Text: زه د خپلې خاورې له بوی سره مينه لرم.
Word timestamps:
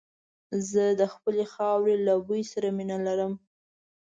زه 0.69 0.83
د 0.99 1.01
خپلې 1.13 1.43
خاورې 1.53 1.95
له 2.07 2.13
بوی 2.27 2.43
سره 2.51 2.67
مينه 2.77 2.97
لرم. 3.07 3.33